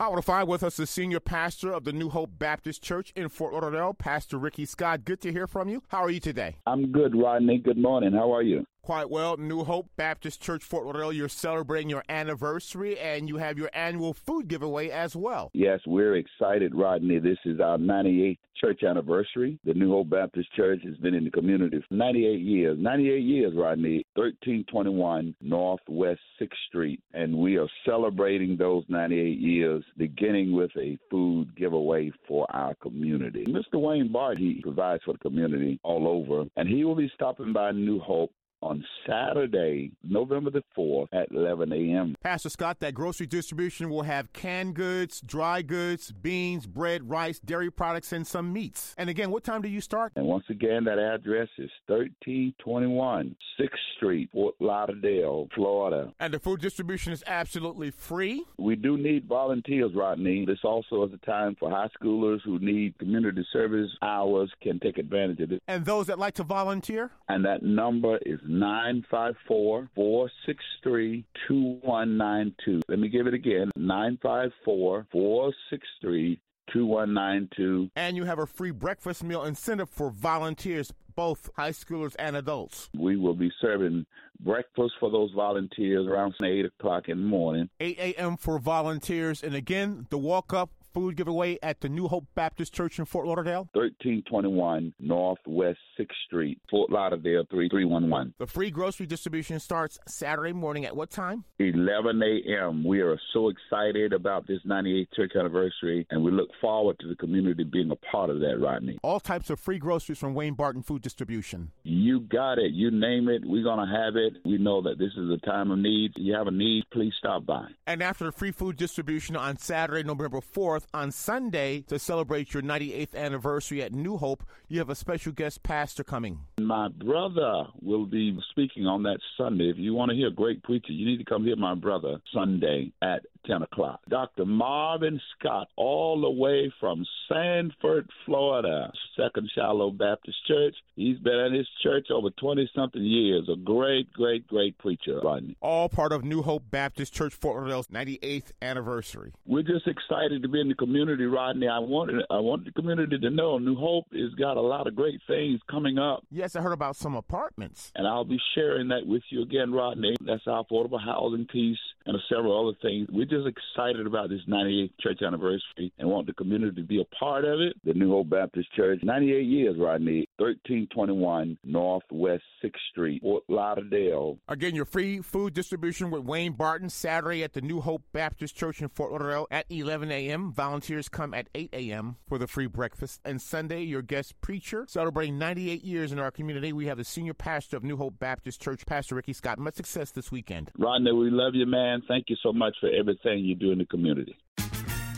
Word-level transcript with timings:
I 0.00 0.06
want 0.06 0.18
to 0.18 0.22
find 0.22 0.46
with 0.46 0.62
us 0.62 0.76
the 0.76 0.86
senior 0.86 1.18
pastor 1.18 1.72
of 1.72 1.82
the 1.82 1.92
New 1.92 2.08
Hope 2.08 2.30
Baptist 2.38 2.84
Church 2.84 3.12
in 3.16 3.28
Fort 3.28 3.52
Lauderdale, 3.52 3.94
Pastor 3.94 4.38
Ricky 4.38 4.64
Scott. 4.64 5.04
Good 5.04 5.20
to 5.22 5.32
hear 5.32 5.48
from 5.48 5.68
you. 5.68 5.82
How 5.88 6.04
are 6.04 6.10
you 6.10 6.20
today? 6.20 6.58
I'm 6.68 6.92
good, 6.92 7.16
Rodney. 7.16 7.58
Good 7.58 7.78
morning. 7.78 8.12
How 8.12 8.32
are 8.32 8.42
you? 8.42 8.64
Quite 8.88 9.10
well. 9.10 9.36
New 9.36 9.64
Hope 9.64 9.90
Baptist 9.98 10.40
Church, 10.40 10.64
Fort 10.64 10.86
Lauderdale, 10.86 11.12
you're 11.12 11.28
celebrating 11.28 11.90
your 11.90 12.04
anniversary 12.08 12.98
and 12.98 13.28
you 13.28 13.36
have 13.36 13.58
your 13.58 13.68
annual 13.74 14.14
food 14.14 14.48
giveaway 14.48 14.88
as 14.88 15.14
well. 15.14 15.50
Yes, 15.52 15.80
we're 15.86 16.16
excited, 16.16 16.74
Rodney. 16.74 17.18
This 17.18 17.36
is 17.44 17.60
our 17.60 17.76
98th 17.76 18.38
church 18.58 18.82
anniversary. 18.82 19.58
The 19.64 19.74
New 19.74 19.90
Hope 19.90 20.10
Baptist 20.10 20.52
Church 20.54 20.80
has 20.84 20.96
been 20.96 21.14
in 21.14 21.24
the 21.24 21.30
community 21.30 21.84
for 21.86 21.94
98 21.94 22.40
years. 22.40 22.78
98 22.80 23.18
years, 23.18 23.52
Rodney. 23.54 24.04
1321 24.14 25.34
Northwest 25.40 26.20
6th 26.40 26.48
Street. 26.68 27.00
And 27.12 27.36
we 27.36 27.56
are 27.56 27.68
celebrating 27.86 28.56
those 28.56 28.84
98 28.88 29.38
years, 29.38 29.84
beginning 29.96 30.52
with 30.52 30.70
a 30.76 30.98
food 31.10 31.54
giveaway 31.56 32.10
for 32.26 32.46
our 32.54 32.74
community. 32.76 33.44
Mr. 33.44 33.80
Wayne 33.80 34.10
Barton, 34.10 34.42
he 34.42 34.62
provides 34.62 35.02
for 35.04 35.12
the 35.12 35.18
community 35.18 35.78
all 35.82 36.08
over, 36.08 36.48
and 36.56 36.68
he 36.68 36.84
will 36.84 36.96
be 36.96 37.10
stopping 37.14 37.52
by 37.52 37.70
New 37.72 38.00
Hope 38.00 38.32
on 38.62 38.84
Saturday, 39.06 39.92
November 40.02 40.50
the 40.50 40.62
4th 40.76 41.08
at 41.12 41.30
11 41.30 41.72
a.m. 41.72 42.14
Pastor 42.22 42.48
Scott, 42.48 42.80
that 42.80 42.94
grocery 42.94 43.26
distribution 43.26 43.88
will 43.88 44.02
have 44.02 44.32
canned 44.32 44.74
goods, 44.74 45.20
dry 45.20 45.62
goods, 45.62 46.12
beans, 46.12 46.66
bread, 46.66 47.08
rice, 47.08 47.38
dairy 47.38 47.70
products, 47.70 48.12
and 48.12 48.26
some 48.26 48.52
meats. 48.52 48.94
And 48.98 49.08
again, 49.08 49.30
what 49.30 49.44
time 49.44 49.62
do 49.62 49.68
you 49.68 49.80
start? 49.80 50.12
And 50.16 50.26
once 50.26 50.44
again, 50.48 50.84
that 50.84 50.98
address 50.98 51.48
is 51.58 51.70
1321 51.86 53.36
6th 53.60 53.70
Street, 53.96 54.30
Fort 54.32 54.54
Lauderdale, 54.60 55.48
Florida. 55.54 56.12
And 56.20 56.32
the 56.32 56.38
food 56.38 56.60
distribution 56.60 57.12
is 57.12 57.24
absolutely 57.26 57.90
free? 57.90 58.44
We 58.56 58.76
do 58.76 58.96
need 58.96 59.26
volunteers, 59.26 59.92
Rodney. 59.94 60.44
This 60.46 60.60
also 60.62 61.04
is 61.04 61.12
a 61.12 61.26
time 61.26 61.56
for 61.58 61.70
high 61.70 61.88
schoolers 62.00 62.40
who 62.44 62.58
need 62.60 62.96
community 62.98 63.44
service 63.52 63.90
hours 64.02 64.50
can 64.62 64.78
take 64.78 64.98
advantage 64.98 65.40
of 65.40 65.52
it. 65.52 65.62
And 65.66 65.84
those 65.84 66.06
that 66.06 66.18
like 66.18 66.34
to 66.34 66.44
volunteer? 66.44 67.10
And 67.28 67.44
that 67.44 67.62
number 67.62 68.18
is 68.24 68.38
954 68.48 69.90
463 69.94 71.24
2192. 71.46 72.80
Let 72.88 72.98
me 72.98 73.08
give 73.08 73.26
it 73.26 73.34
again 73.34 73.70
954 73.76 75.06
463 75.12 76.40
2192. 76.72 77.90
And 77.96 78.16
you 78.16 78.24
have 78.24 78.38
a 78.38 78.46
free 78.46 78.70
breakfast 78.70 79.22
meal 79.22 79.44
incentive 79.44 79.90
for 79.90 80.10
volunteers, 80.10 80.92
both 81.14 81.50
high 81.56 81.70
schoolers 81.70 82.14
and 82.18 82.36
adults. 82.36 82.90
We 82.96 83.16
will 83.16 83.34
be 83.34 83.50
serving 83.60 84.06
breakfast 84.40 84.94
for 85.00 85.10
those 85.10 85.32
volunteers 85.32 86.06
around 86.06 86.34
8 86.42 86.66
o'clock 86.66 87.08
in 87.08 87.22
the 87.22 87.26
morning. 87.26 87.68
8 87.80 87.98
a.m. 87.98 88.36
for 88.36 88.58
volunteers. 88.58 89.42
And 89.42 89.54
again, 89.54 90.06
the 90.10 90.18
walk 90.18 90.52
up 90.52 90.70
food 90.92 91.16
giveaway 91.16 91.58
at 91.62 91.80
the 91.80 91.88
New 91.88 92.08
Hope 92.08 92.26
Baptist 92.34 92.72
Church 92.72 92.98
in 92.98 93.04
Fort 93.04 93.26
Lauderdale? 93.26 93.68
1321 93.72 94.94
Northwest 94.98 95.78
6th 95.98 96.06
Street, 96.26 96.60
Fort 96.70 96.90
Lauderdale 96.90 97.44
3311. 97.50 98.34
The 98.38 98.46
free 98.46 98.70
grocery 98.70 99.06
distribution 99.06 99.60
starts 99.60 99.98
Saturday 100.06 100.52
morning 100.52 100.84
at 100.84 100.96
what 100.96 101.10
time? 101.10 101.44
11 101.58 102.22
a.m. 102.22 102.84
We 102.84 103.00
are 103.00 103.18
so 103.32 103.48
excited 103.48 104.12
about 104.12 104.46
this 104.46 104.60
98th 104.66 105.06
church 105.14 105.32
anniversary, 105.38 106.06
and 106.10 106.22
we 106.22 106.30
look 106.30 106.48
forward 106.60 106.98
to 107.00 107.08
the 107.08 107.16
community 107.16 107.64
being 107.64 107.90
a 107.90 107.96
part 107.96 108.30
of 108.30 108.40
that, 108.40 108.58
Rodney. 108.58 108.98
All 109.02 109.20
types 109.20 109.50
of 109.50 109.58
free 109.60 109.78
groceries 109.78 110.18
from 110.18 110.34
Wayne 110.34 110.54
Barton 110.54 110.82
Food 110.82 111.02
Distribution. 111.02 111.70
You 111.82 112.20
got 112.20 112.58
it. 112.58 112.72
You 112.72 112.90
name 112.90 113.28
it, 113.28 113.42
we're 113.44 113.64
going 113.64 113.86
to 113.86 113.94
have 113.94 114.16
it. 114.16 114.34
We 114.44 114.58
know 114.58 114.82
that 114.82 114.98
this 114.98 115.12
is 115.16 115.30
a 115.30 115.38
time 115.46 115.70
of 115.70 115.78
need. 115.78 116.12
If 116.16 116.22
you 116.22 116.34
have 116.34 116.46
a 116.46 116.52
need, 116.52 116.84
please 116.92 117.12
stop 117.18 117.46
by. 117.46 117.66
And 117.86 118.02
after 118.02 118.24
the 118.24 118.32
free 118.32 118.52
food 118.52 118.76
distribution 118.76 119.36
on 119.36 119.56
Saturday, 119.58 120.02
November 120.02 120.40
4th, 120.40 120.77
on 120.94 121.10
Sunday 121.10 121.80
to 121.82 121.98
celebrate 121.98 122.54
your 122.54 122.62
98th 122.62 123.14
anniversary 123.14 123.82
at 123.82 123.92
New 123.92 124.16
Hope, 124.16 124.42
you 124.68 124.78
have 124.78 124.90
a 124.90 124.94
special 124.94 125.32
guest 125.32 125.62
pastor 125.62 126.04
coming. 126.04 126.40
My 126.60 126.88
brother 126.88 127.66
will 127.80 128.06
be 128.06 128.38
speaking 128.50 128.86
on 128.86 129.02
that 129.04 129.18
Sunday. 129.36 129.70
If 129.70 129.78
you 129.78 129.94
want 129.94 130.10
to 130.10 130.16
hear 130.16 130.28
a 130.28 130.32
great 130.32 130.62
preacher, 130.62 130.92
you 130.92 131.06
need 131.06 131.18
to 131.18 131.24
come 131.24 131.44
hear 131.44 131.56
my 131.56 131.74
brother 131.74 132.18
Sunday 132.32 132.92
at 133.02 133.22
10 133.48 133.62
o'clock. 133.62 134.00
Dr. 134.08 134.44
Marvin 134.44 135.20
Scott, 135.38 135.68
all 135.76 136.20
the 136.20 136.30
way 136.30 136.72
from 136.78 137.04
Sanford, 137.28 138.08
Florida, 138.26 138.92
Second 139.16 139.50
Shiloh 139.54 139.90
Baptist 139.90 140.36
Church. 140.46 140.74
He's 140.94 141.18
been 141.18 141.38
at 141.38 141.52
his 141.52 141.66
church 141.82 142.08
over 142.10 142.28
20 142.30 142.70
something 142.74 143.02
years. 143.02 143.48
A 143.52 143.56
great, 143.56 144.12
great, 144.12 144.46
great 144.46 144.76
preacher, 144.78 145.20
Rodney. 145.22 145.56
All 145.60 145.88
part 145.88 146.12
of 146.12 146.24
New 146.24 146.42
Hope 146.42 146.64
Baptist 146.70 147.14
Church, 147.14 147.34
Fort 147.34 147.56
Lauderdale's 147.56 147.88
98th 147.88 148.52
anniversary. 148.60 149.32
We're 149.46 149.62
just 149.62 149.86
excited 149.86 150.42
to 150.42 150.48
be 150.48 150.60
in 150.60 150.68
the 150.68 150.74
community, 150.74 151.24
Rodney. 151.24 151.68
I 151.68 151.78
wanted, 151.78 152.24
I 152.30 152.38
want 152.40 152.64
the 152.64 152.72
community 152.72 153.18
to 153.18 153.30
know 153.30 153.58
New 153.58 153.76
Hope 153.76 154.06
has 154.12 154.34
got 154.34 154.56
a 154.56 154.60
lot 154.60 154.86
of 154.86 154.94
great 154.94 155.20
things 155.26 155.60
coming 155.70 155.98
up. 155.98 156.24
Yes, 156.30 156.54
I 156.54 156.60
heard 156.60 156.72
about 156.72 156.96
some 156.96 157.14
apartments. 157.14 157.92
And 157.94 158.06
I'll 158.06 158.24
be 158.24 158.40
sharing 158.54 158.88
that 158.88 159.06
with 159.06 159.22
you 159.30 159.42
again, 159.42 159.72
Rodney. 159.72 160.16
That's 160.20 160.46
our 160.46 160.64
affordable 160.64 161.02
housing 161.02 161.46
piece 161.46 161.78
and 162.08 162.18
several 162.28 162.68
other 162.68 162.76
things. 162.80 163.06
We're 163.12 163.26
just 163.26 163.46
excited 163.46 164.06
about 164.06 164.30
this 164.30 164.40
98th 164.48 164.90
church 165.00 165.22
anniversary 165.22 165.92
and 165.98 166.08
want 166.08 166.26
the 166.26 166.32
community 166.32 166.80
to 166.80 166.86
be 166.86 167.00
a 167.00 167.16
part 167.16 167.44
of 167.44 167.60
it. 167.60 167.74
The 167.84 167.94
New 167.94 168.10
Hope 168.10 168.30
Baptist 168.30 168.72
Church, 168.74 169.00
98 169.02 169.42
years, 169.42 169.76
Rodney, 169.78 170.27
1321 170.38 171.58
Northwest 171.64 172.42
6th 172.64 172.72
Street, 172.90 173.22
Fort 173.22 173.44
Lauderdale. 173.48 174.38
Again, 174.48 174.74
your 174.74 174.84
free 174.84 175.20
food 175.20 175.52
distribution 175.54 176.10
with 176.10 176.22
Wayne 176.22 176.52
Barton 176.52 176.88
Saturday 176.88 177.42
at 177.42 177.52
the 177.52 177.60
New 177.60 177.80
Hope 177.80 178.02
Baptist 178.12 178.56
Church 178.56 178.80
in 178.80 178.88
Fort 178.88 179.12
Lauderdale 179.12 179.46
at 179.50 179.66
11 179.68 180.10
a.m. 180.10 180.52
Volunteers 180.52 181.08
come 181.08 181.34
at 181.34 181.48
8 181.54 181.70
a.m. 181.72 182.16
for 182.28 182.38
the 182.38 182.46
free 182.46 182.66
breakfast. 182.66 183.20
And 183.24 183.42
Sunday, 183.42 183.82
your 183.82 184.02
guest 184.02 184.40
preacher 184.40 184.86
celebrating 184.88 185.38
98 185.38 185.82
years 185.84 186.12
in 186.12 186.18
our 186.18 186.30
community. 186.30 186.72
We 186.72 186.86
have 186.86 186.98
the 186.98 187.04
senior 187.04 187.34
pastor 187.34 187.76
of 187.76 187.84
New 187.84 187.96
Hope 187.96 188.18
Baptist 188.18 188.60
Church, 188.60 188.86
Pastor 188.86 189.16
Ricky 189.16 189.32
Scott. 189.32 189.58
Much 189.58 189.74
success 189.74 190.10
this 190.10 190.30
weekend. 190.30 190.70
Rodney, 190.78 191.12
we 191.12 191.30
love 191.30 191.54
you, 191.54 191.66
man. 191.66 192.02
Thank 192.06 192.26
you 192.28 192.36
so 192.42 192.52
much 192.52 192.76
for 192.80 192.88
everything 192.88 193.40
you 193.44 193.54
do 193.54 193.72
in 193.72 193.78
the 193.78 193.86
community. 193.86 194.36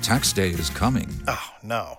Tax 0.02 0.32
day 0.32 0.48
is 0.48 0.70
coming. 0.70 1.08
Oh, 1.28 1.50
no. 1.62 1.98